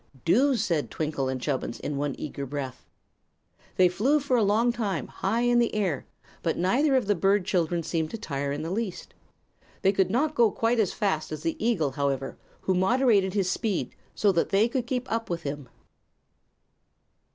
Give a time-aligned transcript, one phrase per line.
[0.25, 2.87] "Do!" said Twinkle and Chubbins, in one eager breath.
[3.75, 6.07] They flew for a long time, high in the air,
[6.41, 9.13] but neither of the bird children seemed to tire in the least.
[9.83, 13.93] They could not go quite as fast as the eagle, however, who moderated his speed
[14.15, 15.69] so that they could keep up with him.